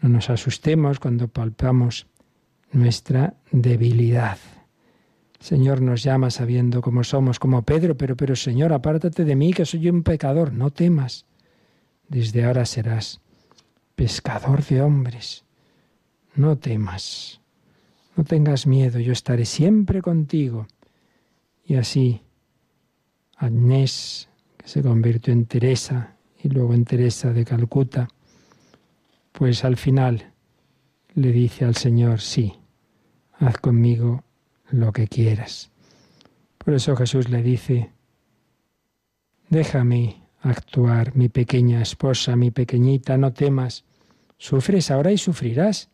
[0.00, 2.06] no nos asustemos cuando palpamos
[2.72, 4.38] nuestra debilidad.
[5.40, 9.64] Señor nos llama sabiendo cómo somos, como Pedro, pero, pero Señor, apártate de mí, que
[9.64, 11.26] soy un pecador, no temas.
[12.08, 13.20] Desde ahora serás
[13.94, 15.44] pescador de hombres.
[16.34, 17.40] No temas,
[18.16, 20.66] no tengas miedo, yo estaré siempre contigo.
[21.64, 22.22] Y así,
[23.36, 28.08] Agnés, que se convirtió en Teresa y luego en Teresa de Calcuta,
[29.32, 30.32] pues al final
[31.14, 32.54] le dice al Señor, sí,
[33.38, 34.24] haz conmigo
[34.70, 35.70] lo que quieras.
[36.58, 37.90] Por eso Jesús le dice,
[39.48, 43.84] déjame actuar, mi pequeña esposa, mi pequeñita, no temas,
[44.36, 45.90] sufres ahora y sufrirás,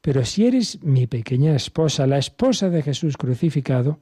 [0.00, 4.00] pero si eres mi pequeña esposa, la esposa de Jesús crucificado,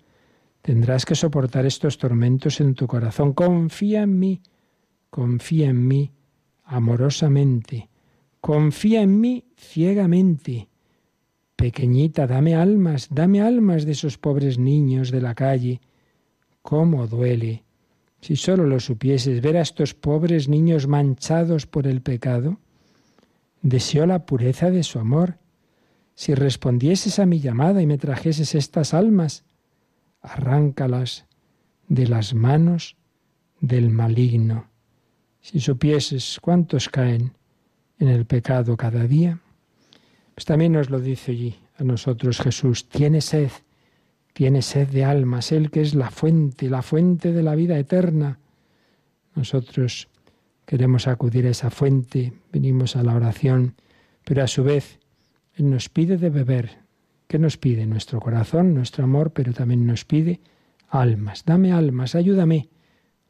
[0.63, 3.33] tendrás que soportar estos tormentos en tu corazón.
[3.33, 4.43] Confía en mí,
[5.11, 6.13] confía en mí
[6.65, 7.89] amorosamente,
[8.41, 10.69] confía en mí ciegamente
[11.57, 15.81] Pequeñita, dame almas, dame almas de esos pobres niños de la calle.
[16.63, 17.65] ¿Cómo duele?
[18.21, 22.59] Si solo lo supieses, ver a estos pobres niños manchados por el pecado.
[23.63, 25.39] Deseo la pureza de su amor.
[26.15, 29.45] Si respondieses a mi llamada y me trajeses estas almas,
[30.21, 31.27] arráncalas
[31.89, 32.97] de las manos
[33.61, 34.69] del maligno.
[35.41, 37.33] Si supieses cuántos caen
[37.99, 39.41] en el pecado cada día,
[40.37, 43.51] pues también nos lo dice allí a nosotros Jesús, tiene sed,
[44.35, 48.39] tiene sed de almas, Él que es la fuente, la fuente de la vida eterna.
[49.35, 50.09] Nosotros
[50.67, 53.77] queremos acudir a esa fuente, venimos a la oración,
[54.27, 54.99] pero a su vez
[55.55, 56.81] Él nos pide de beber.
[57.29, 57.87] ¿Qué nos pide?
[57.87, 60.41] Nuestro corazón, nuestro amor, pero también nos pide
[60.91, 61.47] almas.
[61.47, 62.69] Dame almas, ayúdame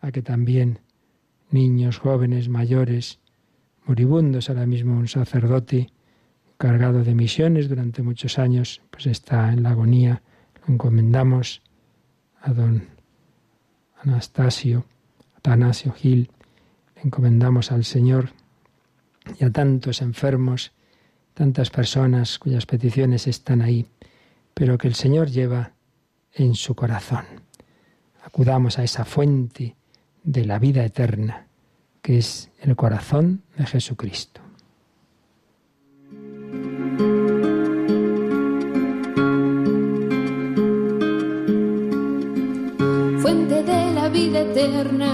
[0.01, 0.81] a que también
[1.53, 3.21] niños, jóvenes, mayores,
[3.85, 5.93] moribundos, ahora mismo un sacerdote,
[6.59, 10.23] cargado de misiones durante muchos años, pues está en la agonía.
[10.67, 11.63] Lo encomendamos
[12.41, 12.85] a don
[14.03, 14.85] Anastasio,
[15.37, 16.31] Atanasio Gil,
[16.95, 18.31] le encomendamos al Señor
[19.39, 20.73] y a tantos enfermos,
[21.35, 23.87] tantas personas cuyas peticiones están ahí,
[24.55, 25.73] pero que el Señor lleva
[26.33, 27.25] en su corazón.
[28.23, 29.77] Acudamos a esa fuente
[30.23, 31.47] de la vida eterna,
[32.03, 34.46] que es el corazón de Jesucristo.
[44.17, 45.13] Vida eterna.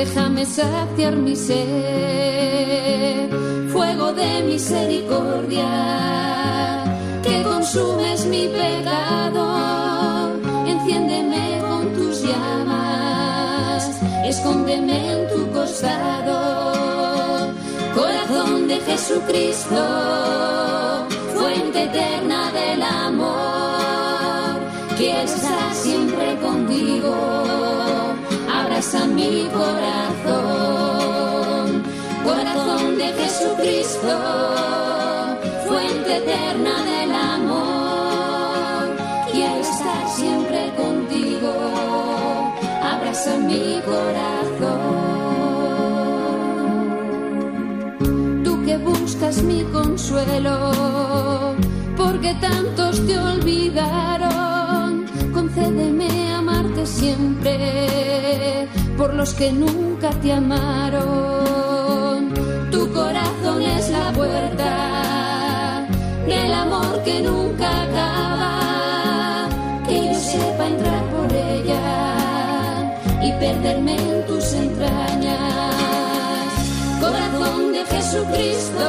[0.00, 3.30] Déjame saciar mi sed,
[3.72, 5.70] fuego de misericordia,
[7.22, 9.44] que consumes mi pecado,
[10.66, 13.82] enciéndeme con tus llamas,
[14.32, 16.65] escóndeme en tu costado,
[18.68, 19.76] de Jesucristo,
[21.34, 24.60] fuente eterna del amor,
[24.96, 27.46] quiero estar siempre contigo
[28.94, 30.62] a mi corazón,
[32.24, 34.08] corazón de Jesucristo,
[35.66, 38.96] fuente eterna del amor.
[39.32, 41.52] Quiero estar siempre contigo,
[42.82, 45.05] abraza mi corazón.
[49.16, 50.72] Buscas mi consuelo,
[51.96, 62.34] porque tantos te olvidaron, concédeme amarte siempre por los que nunca te amaron.
[62.70, 65.86] Tu corazón es la puerta
[66.26, 69.48] del amor que nunca acaba.
[69.88, 71.80] Que yo sepa entrar por ella
[73.22, 75.45] y perderme en tus entrañas.
[77.46, 78.84] Corazón de Jesucristo,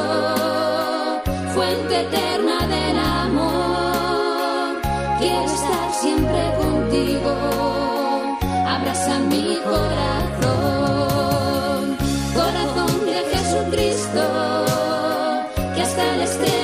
[1.54, 4.80] fuente eterna del amor.
[5.20, 7.32] Quiero estar siempre contigo
[8.66, 10.56] abraza mi corazón,
[12.34, 14.22] corazón de Jesucristo,
[15.74, 16.57] que hasta el extremo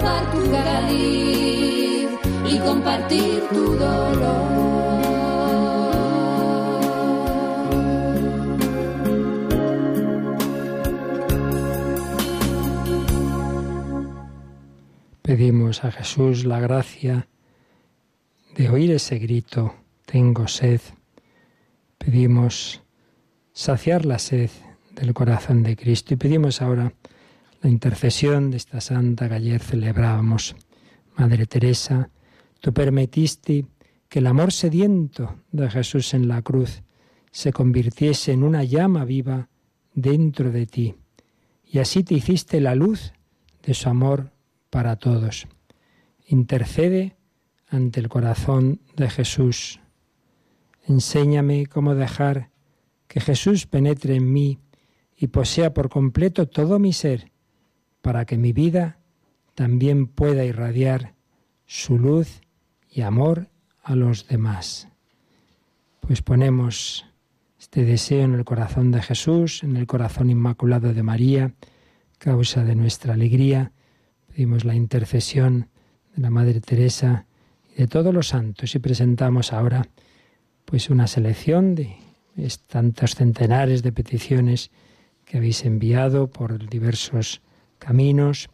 [0.00, 0.44] tu
[2.48, 4.64] y compartir tu dolor.
[15.22, 17.26] Pedimos a Jesús la gracia
[18.56, 19.74] de oír ese grito,
[20.06, 20.80] tengo sed.
[21.98, 22.82] Pedimos
[23.52, 24.50] saciar la sed
[24.94, 26.92] del corazón de Cristo y pedimos ahora
[27.64, 30.54] la intercesión de esta santa que celebrábamos.
[31.16, 32.10] Madre Teresa,
[32.60, 33.64] tú permitiste
[34.06, 36.82] que el amor sediento de Jesús en la cruz
[37.32, 39.48] se convirtiese en una llama viva
[39.94, 40.94] dentro de ti,
[41.64, 43.14] y así te hiciste la luz
[43.62, 44.30] de su amor
[44.68, 45.48] para todos.
[46.26, 47.16] Intercede
[47.68, 49.80] ante el corazón de Jesús.
[50.86, 52.50] Enséñame cómo dejar
[53.08, 54.58] que Jesús penetre en mí
[55.16, 57.32] y posea por completo todo mi ser,
[58.04, 58.98] para que mi vida
[59.54, 61.14] también pueda irradiar
[61.64, 62.42] su luz
[62.90, 63.48] y amor
[63.82, 64.88] a los demás.
[66.00, 67.06] Pues ponemos
[67.58, 71.54] este deseo en el corazón de Jesús, en el corazón inmaculado de María,
[72.18, 73.72] causa de nuestra alegría.
[74.28, 75.70] Pedimos la intercesión
[76.14, 77.24] de la Madre Teresa
[77.74, 79.88] y de todos los santos y presentamos ahora
[80.66, 81.96] pues una selección de
[82.68, 84.70] tantos centenares de peticiones
[85.24, 87.40] que habéis enviado por diversos
[87.84, 88.48] caminos,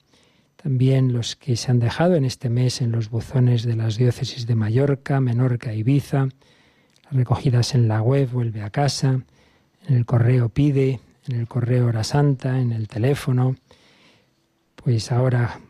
[0.57, 4.47] también los que se han dejado en este mes en los buzones de las diócesis
[4.47, 6.29] de Mallorca, Menorca e Ibiza,
[7.11, 9.23] recogidas en la web Vuelve a casa,
[9.87, 13.57] en el correo Pide, en el correo Hora Santa, en el teléfono.
[14.75, 15.61] Pues ahora,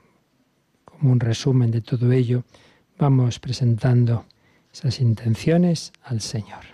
[0.85, 2.45] como un resumen de todo ello,
[2.99, 4.25] vamos presentando
[4.73, 6.65] esas intenciones al Señor.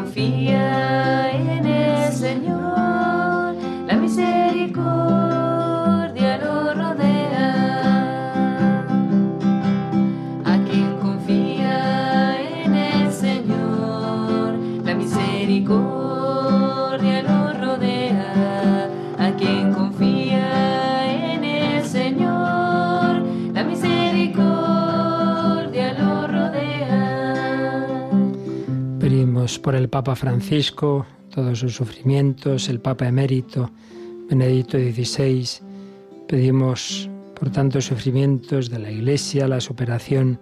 [0.00, 1.29] confia
[29.40, 33.70] por el Papa Francisco, todos sus sufrimientos, el Papa emérito
[34.28, 35.48] Benedicto XVI.
[36.28, 40.38] Pedimos por tantos sufrimientos de la Iglesia, la superación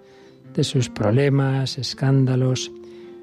[0.52, 2.72] de sus problemas, escándalos,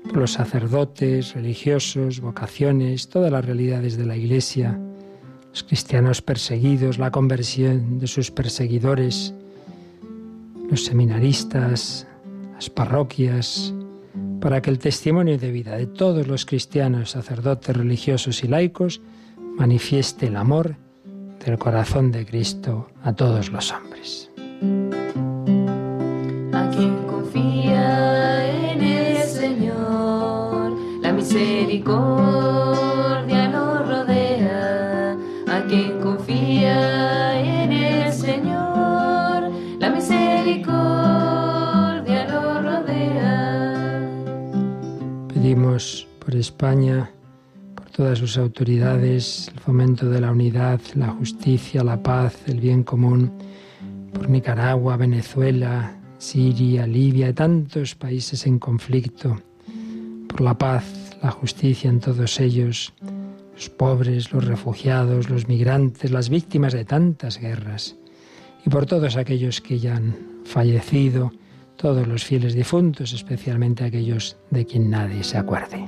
[0.07, 4.79] por los sacerdotes, religiosos, vocaciones, todas las realidades de la Iglesia,
[5.49, 9.33] los cristianos perseguidos, la conversión de sus perseguidores,
[10.69, 12.07] los seminaristas,
[12.53, 13.73] las parroquias,
[14.45, 19.01] para que el testimonio de vida de todos los cristianos, sacerdotes, religiosos y laicos
[19.57, 20.75] manifieste el amor
[21.43, 24.29] del corazón de Cristo a todos los hombres.
[26.53, 32.24] A quien confía en el Señor, la misericordia
[45.75, 47.11] Por España,
[47.75, 52.83] por todas sus autoridades, el fomento de la unidad, la justicia, la paz, el bien
[52.83, 53.29] común,
[54.13, 59.35] por Nicaragua, Venezuela, Siria, Libia y tantos países en conflicto,
[60.29, 60.85] por la paz,
[61.21, 62.93] la justicia en todos ellos,
[63.53, 67.97] los pobres, los refugiados, los migrantes, las víctimas de tantas guerras,
[68.65, 70.15] y por todos aquellos que ya han
[70.45, 71.33] fallecido,
[71.75, 75.87] todos los fieles difuntos, especialmente aquellos de quien nadie se acuerde.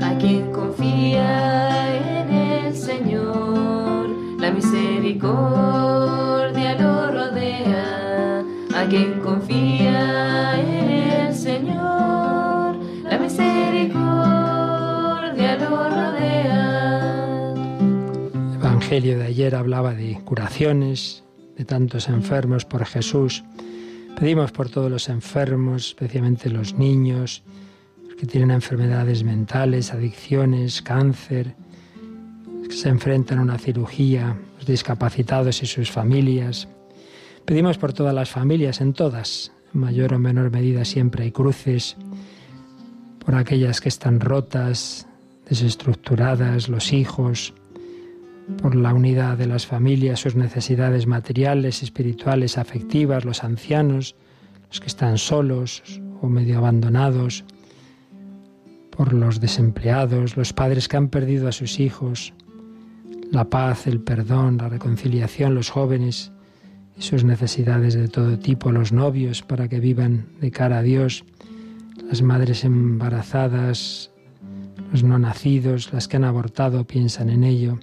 [0.00, 4.08] A quien confía en el Señor,
[4.40, 8.44] la misericordia lo rodea.
[8.74, 17.52] A quien confía en el Señor, la misericordia lo rodea.
[17.54, 21.24] El Evangelio de ayer hablaba de curaciones,
[21.58, 23.44] de tantos enfermos por Jesús.
[24.18, 27.42] Pedimos por todos los enfermos, especialmente los niños,
[28.06, 31.54] los que tienen enfermedades mentales, adicciones, cáncer,
[32.58, 36.68] los que se enfrentan a una cirugía, los discapacitados y sus familias.
[37.44, 41.96] Pedimos por todas las familias, en todas, en mayor o menor medida siempre hay cruces,
[43.18, 45.06] por aquellas que están rotas,
[45.48, 47.52] desestructuradas, los hijos,
[48.56, 54.16] por la unidad de las familias, sus necesidades materiales, espirituales, afectivas, los ancianos,
[54.68, 55.82] los que están solos
[56.20, 57.44] o medio abandonados,
[58.90, 62.32] por los desempleados, los padres que han perdido a sus hijos,
[63.30, 66.32] la paz, el perdón, la reconciliación, los jóvenes
[66.96, 71.24] y sus necesidades de todo tipo, los novios para que vivan de cara a Dios,
[72.10, 74.10] las madres embarazadas,
[74.90, 77.78] los no nacidos, las que han abortado, piensan en ello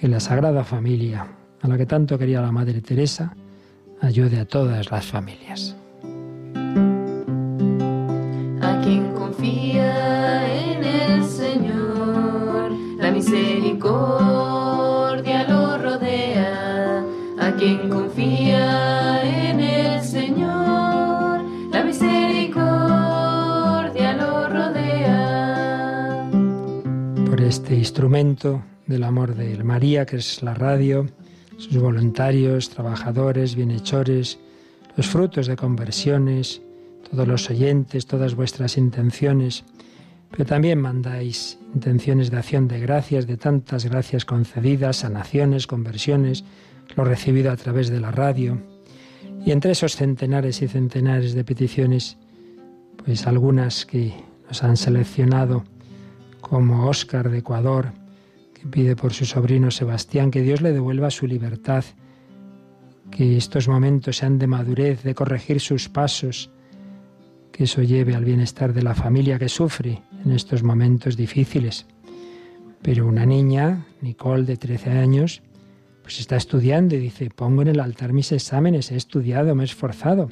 [0.00, 1.26] que la Sagrada Familia,
[1.60, 3.34] a la que tanto quería la Madre Teresa,
[4.00, 5.74] ayude a todas las familias.
[8.62, 12.70] A quien confía en el Señor,
[13.00, 17.02] la misericordia lo rodea.
[17.40, 21.42] A quien confía en el Señor,
[21.72, 26.30] la misericordia lo rodea.
[27.28, 31.06] Por este instrumento del amor de María, que es la radio,
[31.58, 34.38] sus voluntarios, trabajadores, bienhechores,
[34.96, 36.62] los frutos de conversiones,
[37.10, 39.64] todos los oyentes, todas vuestras intenciones,
[40.30, 46.44] pero también mandáis intenciones de acción de gracias, de tantas gracias concedidas, sanaciones, conversiones,
[46.96, 48.58] lo recibido a través de la radio.
[49.44, 52.16] Y entre esos centenares y centenares de peticiones,
[53.04, 54.14] pues algunas que
[54.48, 55.64] nos han seleccionado,
[56.40, 57.92] como Óscar de Ecuador,
[58.70, 61.84] pide por su sobrino Sebastián que Dios le devuelva su libertad,
[63.10, 66.50] que estos momentos sean de madurez, de corregir sus pasos,
[67.52, 71.86] que eso lleve al bienestar de la familia que sufre en estos momentos difíciles.
[72.82, 75.42] Pero una niña, Nicole, de 13 años,
[76.02, 79.66] pues está estudiando y dice, pongo en el altar mis exámenes, he estudiado, me he
[79.66, 80.30] esforzado,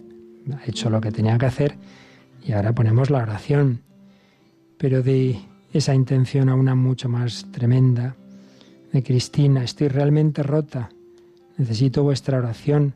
[0.52, 1.76] ha hecho lo que tenía que hacer
[2.46, 3.82] y ahora ponemos la oración.
[4.78, 5.38] Pero de
[5.72, 8.16] esa intención a una mucho más tremenda,
[8.92, 10.90] de Cristina, estoy realmente rota,
[11.58, 12.94] necesito vuestra oración.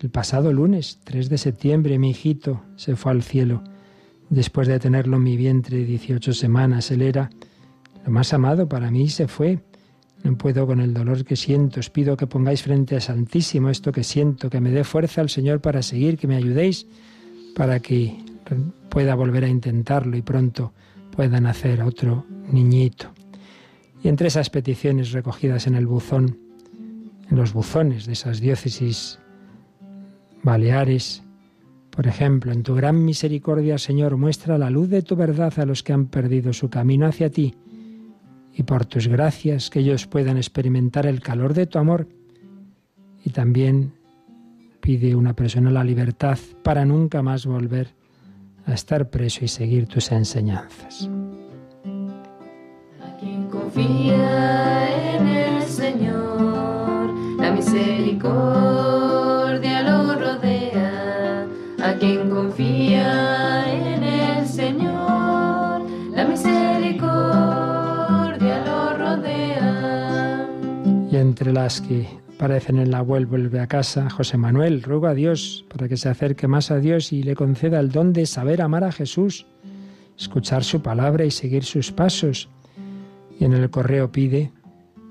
[0.00, 3.62] El pasado lunes, 3 de septiembre, mi hijito se fue al cielo.
[4.30, 7.30] Después de tenerlo en mi vientre 18 semanas, él era
[8.04, 9.60] lo más amado para mí se fue.
[10.22, 11.80] No puedo con el dolor que siento.
[11.80, 15.30] Os pido que pongáis frente a Santísimo esto que siento, que me dé fuerza al
[15.30, 16.86] Señor para seguir, que me ayudéis
[17.54, 18.18] para que
[18.88, 20.72] pueda volver a intentarlo y pronto
[21.18, 23.12] pueda nacer otro niñito.
[24.04, 26.38] Y entre esas peticiones recogidas en el buzón,
[27.28, 29.18] en los buzones de esas diócesis
[30.44, 31.24] baleares,
[31.90, 35.82] por ejemplo, en tu gran misericordia, Señor, muestra la luz de tu verdad a los
[35.82, 37.56] que han perdido su camino hacia ti,
[38.54, 42.06] y por tus gracias que ellos puedan experimentar el calor de tu amor.
[43.24, 43.92] Y también
[44.80, 47.97] pide una persona la libertad para nunca más volver
[48.68, 51.08] a estar preso y seguir tus enseñanzas.
[53.02, 61.46] A quien confía en el Señor, la misericordia lo rodea.
[61.82, 65.80] A quien confía en el Señor,
[66.12, 70.46] la misericordia lo rodea.
[71.10, 72.06] Y entre las que
[72.38, 76.08] aparecen en la web vuelve a casa, José Manuel ruega a Dios para que se
[76.08, 79.44] acerque más a Dios y le conceda el don de saber amar a Jesús,
[80.16, 82.48] escuchar su palabra y seguir sus pasos.
[83.40, 84.52] Y en el correo pide,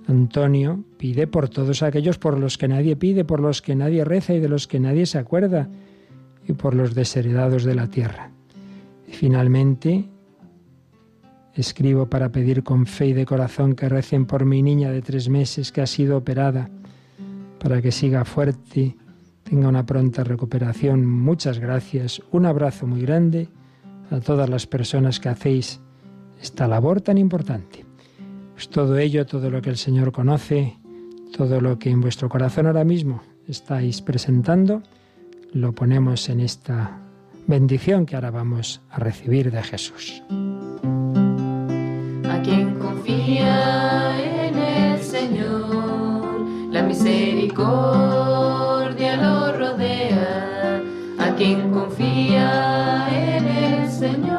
[0.07, 4.33] Antonio pide por todos aquellos por los que nadie pide, por los que nadie reza
[4.33, 5.67] y de los que nadie se acuerda,
[6.47, 8.31] y por los desheredados de la tierra.
[9.05, 10.05] Y finalmente,
[11.55, 15.27] escribo para pedir con fe y de corazón que recen por mi niña de tres
[15.27, 16.69] meses que ha sido operada
[17.59, 18.95] para que siga fuerte,
[19.43, 21.05] tenga una pronta recuperación.
[21.05, 22.21] Muchas gracias.
[22.31, 23.49] Un abrazo muy grande
[24.11, 25.79] a todas las personas que hacéis
[26.41, 27.85] esta labor tan importante.
[28.53, 30.77] Pues todo ello, todo lo que el Señor conoce,
[31.35, 34.81] todo lo que en vuestro corazón ahora mismo estáis presentando,
[35.53, 36.99] lo ponemos en esta
[37.47, 40.23] bendición que ahora vamos a recibir de Jesús.
[42.29, 43.86] A quien confía
[46.97, 50.81] misericordia lo rodea.
[51.19, 54.36] A quien confía en el Señor,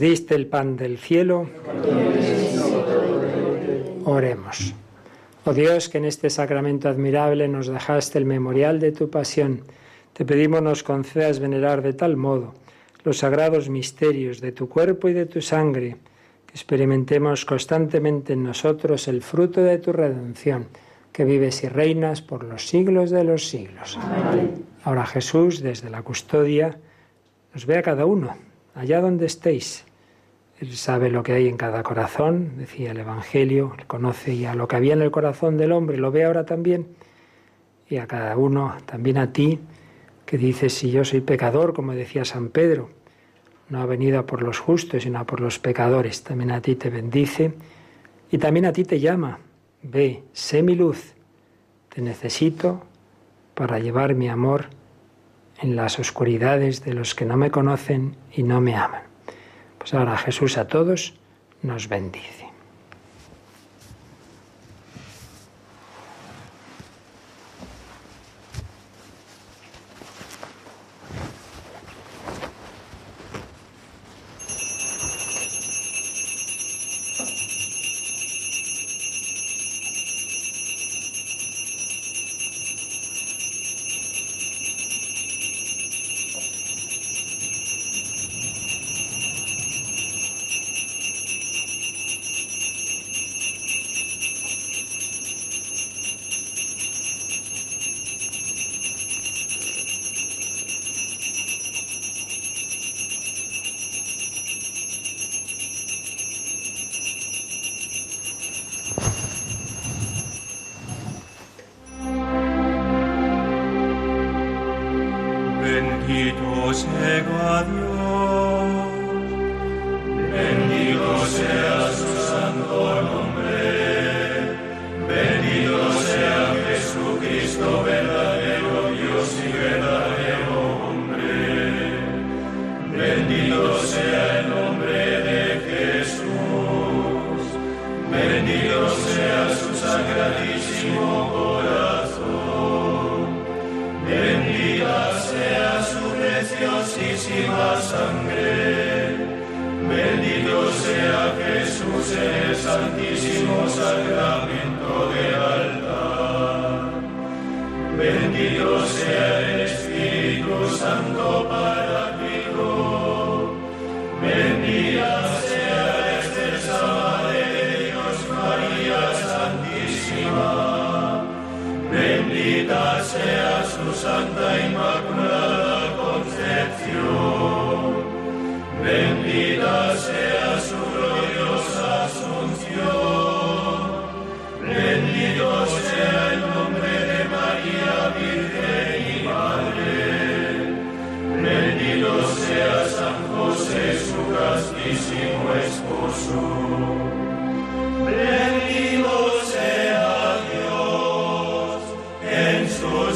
[0.00, 1.46] Diste el pan del cielo.
[4.06, 4.72] Oremos.
[5.44, 9.60] Oh Dios, que en este sacramento admirable nos dejaste el memorial de tu pasión,
[10.14, 12.54] te pedimos nos concedas venerar de tal modo
[13.04, 15.98] los sagrados misterios de tu cuerpo y de tu sangre,
[16.46, 20.68] que experimentemos constantemente en nosotros el fruto de tu redención,
[21.12, 23.98] que vives y reinas por los siglos de los siglos.
[24.82, 26.78] Ahora Jesús, desde la custodia,
[27.52, 28.34] nos ve a cada uno,
[28.74, 29.84] allá donde estéis.
[30.60, 34.76] Él sabe lo que hay en cada corazón, decía el Evangelio, conoce ya lo que
[34.76, 36.86] había en el corazón del hombre, lo ve ahora también.
[37.88, 39.58] Y a cada uno, también a ti,
[40.26, 42.90] que dices, si yo soy pecador, como decía San Pedro,
[43.70, 46.90] no ha venido por los justos, sino a por los pecadores, también a ti te
[46.90, 47.54] bendice
[48.30, 49.38] y también a ti te llama.
[49.82, 51.14] Ve, sé mi luz,
[51.88, 52.82] te necesito
[53.54, 54.66] para llevar mi amor
[55.62, 59.09] en las oscuridades de los que no me conocen y no me aman.
[59.80, 61.14] Pues ahora Jesús a todos
[61.62, 62.39] nos bendice.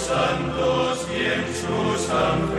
[0.04, 2.53] santos y en su santo.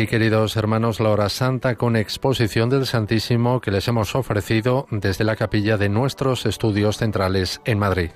[0.00, 5.24] aquí, queridos hermanos, la hora santa con exposición del Santísimo que les hemos ofrecido desde
[5.24, 8.10] la capilla de nuestros estudios centrales en Madrid.